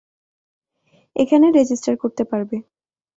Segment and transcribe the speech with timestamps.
[1.15, 2.57] এখানে রেজিস্টার করতে পারবে।